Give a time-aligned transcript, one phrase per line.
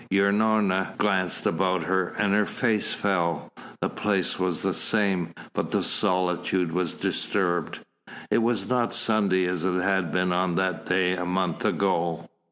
[0.11, 3.53] Unorna glanced about her and her face fell.
[3.81, 7.81] The place was the same, but the solitude was disturbed.
[8.31, 12.27] It was not Sunday as it had been on that day a month ago.